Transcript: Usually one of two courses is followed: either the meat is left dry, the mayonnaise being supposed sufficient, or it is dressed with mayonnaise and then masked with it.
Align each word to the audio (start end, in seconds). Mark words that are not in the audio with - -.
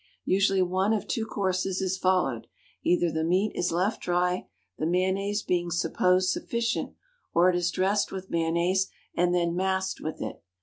Usually 0.25 0.63
one 0.63 0.93
of 0.93 1.07
two 1.07 1.27
courses 1.27 1.79
is 1.79 1.95
followed: 1.99 2.47
either 2.83 3.11
the 3.11 3.23
meat 3.23 3.51
is 3.53 3.71
left 3.71 4.01
dry, 4.01 4.47
the 4.79 4.87
mayonnaise 4.87 5.43
being 5.43 5.69
supposed 5.69 6.31
sufficient, 6.31 6.95
or 7.35 7.51
it 7.51 7.55
is 7.55 7.69
dressed 7.69 8.11
with 8.11 8.31
mayonnaise 8.31 8.87
and 9.15 9.31
then 9.35 9.55
masked 9.55 10.01
with 10.01 10.19
it. 10.19 10.41